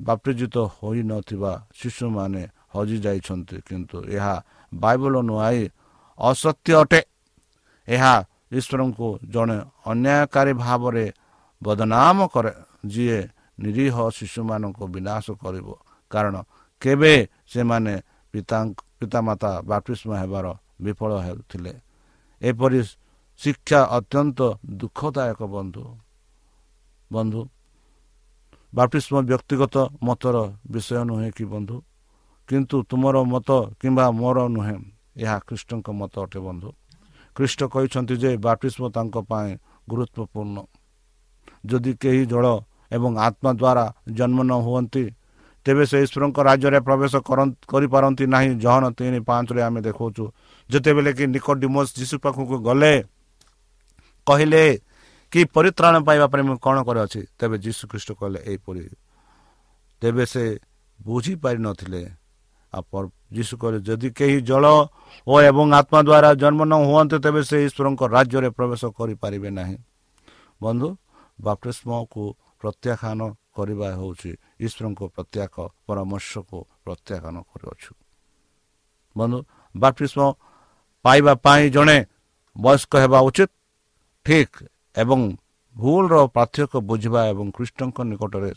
[0.00, 2.42] ବାପ୍ତିଜିତ ହୋଇନଥିବା ଶିଶୁମାନେ
[2.74, 4.34] ହଜିଯାଇଛନ୍ତି କିନ୍ତୁ ଏହା
[4.72, 5.62] ବାଇବଲ ନୁଆଇ
[6.18, 7.00] ଅସତ୍ୟ ଅଟେ
[7.88, 8.14] ଏହା
[8.52, 9.58] ଈଶ୍ୱରଙ୍କୁ ଜଣେ
[9.90, 11.06] ଅନ୍ୟାୟକାରୀ ଭାବରେ
[11.62, 12.52] ବଦନାମ କରେ
[12.86, 13.20] ଯିଏ
[13.62, 15.68] ନିରୀହ ଶିଶୁମାନଙ୍କୁ ବିନାଶ କରିବ।
[16.10, 16.34] କାରଣ
[16.82, 17.14] କେବେ
[17.52, 17.94] ସେମାନେ
[18.34, 18.58] ପିତା
[18.98, 20.46] ପିତାମାତା ବାପ୍ତିସ୍ମ ହେବାର
[20.84, 21.72] ବିଫଳ ହେଉଥିଲେ।
[22.42, 22.80] ଏପରି
[23.40, 24.38] ଶିକ୍ଷା ଅତ୍ୟନ୍ତ
[24.80, 25.84] ଦୁଃଖଦାୟକ ବନ୍ଧୁ।
[27.12, 27.40] ବନ୍ଧୁ
[28.72, 30.36] ବାପ୍ତିସ୍ମ ବ୍ୟକ୍ତିଗତ ମତର
[30.70, 31.76] ବିଷୟ ନୁହେଁ କି ବନ୍ଧୁ?
[32.48, 34.78] କିନ୍ତୁ ତୁମର ମତ କିମ୍ବା ମୋର ନୁହେଁ
[35.22, 36.68] ଏହା ଖ୍ରୀଷ୍ଟଙ୍କ ମତ ଅଟେ ବନ୍ଧୁ।
[37.36, 39.50] ଖ୍ରୀଷ୍ଟ କହିଛନ୍ତି ଯେ ବାପ୍ତିସ୍ମ ତାଙ୍କ ପାଇଁ
[39.88, 40.58] ଗୁରୁତ୍ୱପୂର୍ଣ୍ଣ।
[41.64, 42.46] ଯଦି କେହି ଜଳ
[42.96, 43.84] ଏବଂ ଆତ୍ମା ଦ୍ୱାରା
[44.18, 45.04] ଜନ୍ମ ନ ହୁଅନ୍ତି
[45.66, 47.12] ତେବେ ସେ ଈଶ୍ୱରଙ୍କ ରାଜ୍ୟରେ ପ୍ରବେଶ
[47.72, 50.24] କରିପାରନ୍ତି ନାହିଁ। ଜହନ ତିନି ପାଞ୍ଚରେ ଆମେ ଦେଖାଉଛୁ
[50.70, 52.94] ଯେତେବେଳେ କି ନିକୋଡିମୋସ୍ ଯୀଶୁ ପାଖକୁ ଗଲେ
[54.26, 54.64] କହିଲେ
[55.32, 58.82] କି ପରିତ୍ରାଣ ପାଇବା ପାଇଁ ମୁଁ କ'ଣ କରିଅଛି ତେବେ ଯୀଶୁ ଖ୍ରୀଷ୍ଟ କହିଲେ ଏହିପରି
[60.02, 60.44] ତେବେ ସେ
[61.00, 62.02] ବୁଝିପାରିନଥିଲେ
[63.36, 64.64] ଯୀଶୁ କହିଲେ ଯଦି କେହି ଜଳ
[65.26, 69.76] ଓ ଏବଂ ଆତ୍ମା ଦ୍ୱାରା ଜନ୍ମ ନ ହୁଅନ୍ତି ତେବେ ସେ ଈଶ୍ୱରଙ୍କ ରାଜ୍ୟରେ ପ୍ରବେଶ କରିପାରିବେ ନାହିଁ।
[70.60, 70.88] ବନ୍ଧୁ
[71.42, 72.22] ବାପ୍ତିସ୍ମକୁ
[72.60, 73.20] ପ୍ରତ୍ୟାଖ୍ୟାନ
[73.56, 74.30] କରିବା ହେଉଛି
[74.64, 75.54] ଈଶ୍ୱରଙ୍କ ପ୍ରତ୍ୟାଖ
[75.86, 77.92] ପରାମର୍ଶକୁ ପ୍ରତ୍ୟାଖ୍ୟାନ କରୁଅଛୁ।
[79.16, 79.38] ବନ୍ଧୁ
[79.74, 80.20] ବାପ୍ତିସ୍ମ
[81.04, 81.98] ପାଇବା ପାଇଁ ଜଣେ
[82.56, 83.50] ବୟସ୍କ ହେବା ଉଚିତ
[84.26, 84.56] ଠିକ୍
[84.96, 85.20] ଏବଂ
[85.76, 88.50] ଭୁଲର ପାର୍ଥକ୍ୟ ବୁଝିବା ଏବଂ ଖ୍ରୀଷ୍ଟଙ୍କ ନିକଟରେ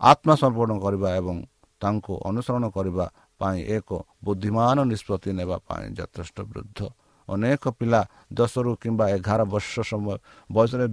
[0.00, 1.36] ଆତ୍ମସମର୍ପଣ କରିବା ଏବଂ
[1.82, 3.06] ତାଙ୍କୁ ଅନୁସରଣ କରିବା
[3.40, 3.88] ପାଇଁ ଏକ
[4.24, 6.78] ବୁଦ୍ଧିମାନ ନିଷ୍ପତ୍ତି ନେବା ପାଇଁ ଯଥେଷ୍ଟ ବୃଦ୍ଧ
[7.28, 8.00] ଅନେକ ପିଲା
[8.32, 10.14] ଦଶରୁ କିମ୍ବା ଏଗାର ବର୍ଷ ସମୟ
[10.50, 10.86] ବୟସରେ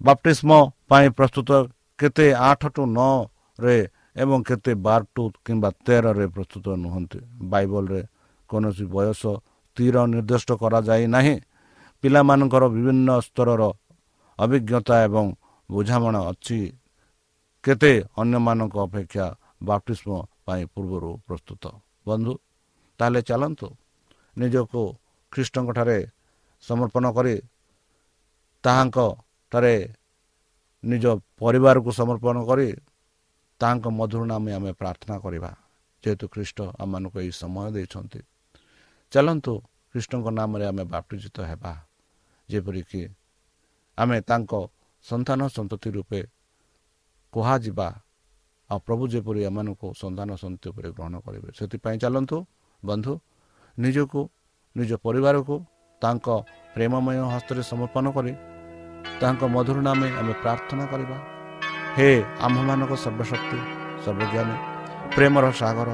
[0.00, 0.50] ବାପ୍ଟିସ୍ମ
[0.88, 1.50] ପାଇଁ ପ୍ରସ୍ତୁତ
[1.98, 3.76] କେତେ ଆଠ ଟୁ ନଅରେ
[4.16, 7.18] ଏବଂ କେତେ ବାର ଟୁ କିମ୍ବା ତେରରେ ପ୍ରସ୍ତୁତ ନୁହନ୍ତି।
[7.50, 8.00] ବାଇବଲରେ
[8.50, 9.22] କୌଣସି ବୟସ
[9.76, 11.36] ତୀର ନିର୍ଦ୍ଦିଷ୍ଟ କରାଯାଇ ନାହିଁ।
[12.04, 13.62] ପିଲାମାନଙ୍କର ବିଭିନ୍ନ ସ୍ତରର
[14.38, 15.26] ଅଭିଜ୍ଞତା ଏବଂ
[15.68, 16.60] ବୁଝାମଣା ଅଛି।
[17.64, 19.26] କେତେ ଅନ୍ୟମାନଙ୍କ ଅପେକ୍ଷା
[19.68, 20.10] ବାପ୍ଟିସ୍ମ
[20.46, 21.64] ପାଇଁ ପୂର୍ବରୁ ପ୍ରସ୍ତୁତ।
[22.08, 22.32] ବନ୍ଧୁ
[23.00, 23.68] ତାହେଲେ ଚାଲନ୍ତୁ।
[24.36, 24.82] ନିଜକୁ
[25.32, 25.98] ଖ୍ରୀଷ୍ଟଙ୍କଠାରେ
[26.64, 27.34] ସମର୍ପଣ କରି
[28.64, 28.98] ତାହାଙ୍କ
[29.52, 29.74] ଠାରେ
[30.84, 31.04] ନିଜ
[31.42, 32.68] ପରିବାରକୁ ସମର୍ପଣ କରି
[33.60, 35.50] ତାଙ୍କ ମଧୁର ନାମେ ଆମେ ପ୍ରାର୍ଥନା କରିବା।
[36.04, 38.20] ଯେହେତୁ ଖ୍ରୀଷ୍ଟ ଆମମାନଙ୍କୁ ଏହି ସମୟ ଦେଇଛନ୍ତି।
[39.12, 39.52] ଚାଲନ୍ତୁ
[39.92, 41.72] ଖ୍ରୀଷ୍ଟଙ୍କ ନାମରେ ଆମେ ବାପ୍ଟିଜିତ ହେବା।
[42.48, 43.02] ଯେପରିକି
[43.98, 44.52] ଆମେ ତାଙ୍କ
[45.04, 46.20] ସନ୍ତାନ ସନ୍ତତି ରୂପେ
[47.32, 47.88] କୁହାଯିବା
[48.70, 52.36] ଆଉ ପ୍ରଭୁ ଯେପରି ଏମାନଙ୍କୁ ସନ୍ତାନ ସନ୍ତତି ଉପରେ ଗ୍ରହଣ କରିବେ ସେଥିପାଇଁ ଚାଲନ୍ତୁ
[52.82, 53.12] ବନ୍ଧୁ
[53.78, 54.20] ନିଜକୁ
[54.76, 55.54] ନିଜ ପରିବାରକୁ
[56.02, 56.26] ତାଙ୍କ
[56.74, 58.32] ପ୍ରେମମୟ ହସ୍ତରେ ସମର୍ପଣ କରି
[59.20, 61.16] ତାଙ୍କ ମଧୁର ନାମେ ଆମେ ପ୍ରାର୍ଥନା କରିବା।
[61.96, 62.10] ହେ
[62.46, 63.58] ଆମ୍ଭମାନଙ୍କ ସର୍ବଶକ୍ତି
[64.04, 64.56] ସର୍ବଜ୍ଞାନୀ
[65.14, 65.90] ପ୍ରେମର ସାଗର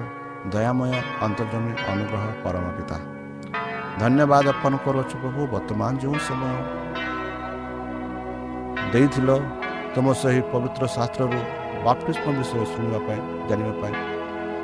[0.53, 0.93] ଦୟାମୟ
[1.27, 2.97] ଅନ୍ତର୍ଜମୀ ଅନୁଗ୍ରହ ପରମ ପିତା।
[4.01, 6.55] ଧନ୍ୟବାଦ ଅର୍ପଣ କରୁଅଛୁ ପ୍ରଭୁ ବର୍ତ୍ତମାନ ଯେଉଁ ସମୟ
[8.93, 9.31] ଦେଇଥିଲ
[9.95, 11.41] ତୁମ ସେହି ପବିତ୍ର ଶାସ୍ତ୍ରରୁ
[11.87, 13.95] ବାପ୍ତିଷ୍ମ ବିଷୟ ଶୁଣିବା ପାଇଁ ଜାଣିବା ପାଇଁ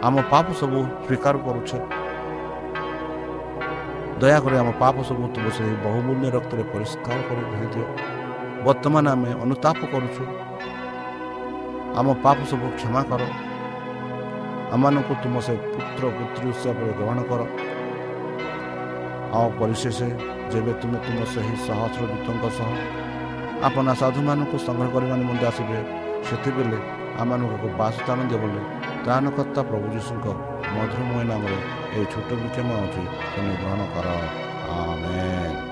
[0.06, 1.78] ଆମ ପାପ ସବୁ ସ୍ୱୀକାର କରୁଛେ।
[4.20, 7.86] ଦୟାକରି ଆମ ପାପ ସବୁ ତୁମ ସେହି ବହୁମୂଲ୍ୟ ରକ୍ତରେ ପରିଷ୍କାର କରି ଧରିଦିଅ
[8.64, 10.24] ବର୍ତ୍ତମାନ ଆମେ ଅନୁତାପ କରୁଛୁ
[11.98, 13.22] ଆମ ପାପ ସବୁ କ୍ଷମା କର
[14.74, 17.40] ଆମମାନଙ୍କୁ ତୁମ ସେ ପୁତ୍ର ପୁତ୍ରୀ ହିସାବରେ ଗ୍ରହଣ କର
[19.32, 19.98] ଆଉ ପରିଶେଷ
[20.52, 22.70] ଯେବେ ତୁମେ ତୁମ ସେହି ସହସ୍ର ଦୂତଙ୍କ ସହ
[23.66, 25.78] ଆପଣ ସାଧୁମାନଙ୍କୁ ସଂଗ୍ରହ କରିବା ନିମନ୍ତେ ଆସିବେ
[26.26, 26.78] ସେତେବେଳେ
[27.22, 28.60] ଆମମାନଙ୍କୁ ଏକ ବାସସ୍ଥାନ ଦିଅ ବୋଲି
[29.04, 30.26] ତ୍ରାଣକର୍ତ୍ତା ପ୍ରଭୁ ଯୀଶୁଙ୍କ
[30.74, 31.58] ମଧୁରମୟ ନାମରେ
[31.92, 34.06] ଏହି ଛୋଟ ବିକ୍ଷମ ଅଛି ତୁମେ ଗ୍ରହଣ କର
[34.74, 35.71] ଆମେନ୍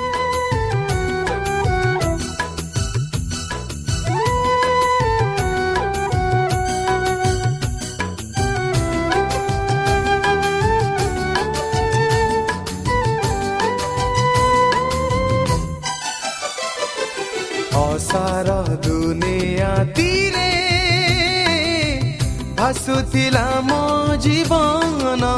[23.10, 23.78] ଭାସୁଥିଲା ମୋ
[24.24, 25.28] ଜୀବନ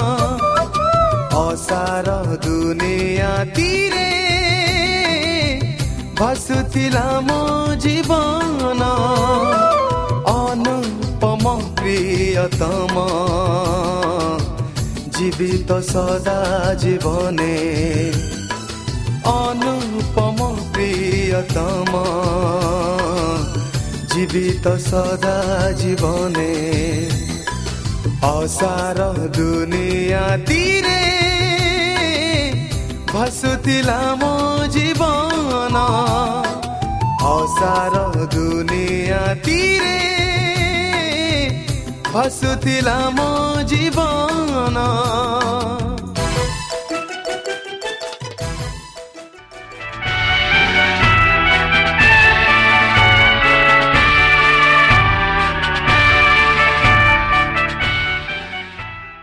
[1.34, 4.08] ଅସାର ଦୁନିଆ ତୀରେ
[6.18, 7.38] ଭାସୁଥିଲା ମୋ
[7.84, 8.90] ଜୀବନ
[10.34, 13.06] ଅନୁପମ ପ୍ରିୟତମ
[15.16, 16.38] ଜୀବିତ ସଦା
[16.84, 17.54] ଜୀବନେ
[19.30, 20.38] অনুপম
[20.72, 21.92] প্রিয়তম
[24.12, 25.36] জীবিত সদা
[25.80, 26.52] জীবনে
[28.30, 28.98] অসার
[29.36, 31.02] দুনিয়া তীরে
[33.12, 34.34] ভাসুতিলা মো
[34.74, 35.76] জীবন
[37.30, 37.94] অসার
[38.34, 39.98] দুনিয়া তীরে
[42.12, 43.30] ভাসুতিলা মো
[43.64, 44.76] জীবন